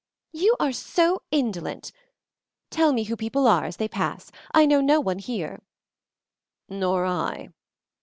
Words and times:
"You 0.33 0.55
are 0.59 0.71
so 0.71 1.21
indolent! 1.29 1.91
Tell 2.71 2.91
me 2.91 3.03
who 3.03 3.15
people 3.15 3.45
are 3.47 3.65
as 3.65 3.77
they 3.77 3.87
pass. 3.87 4.31
I 4.51 4.65
know 4.65 4.81
no 4.81 4.99
one 4.99 5.19
here." 5.19 5.61
"Nor 6.67 7.05
I." 7.05 7.49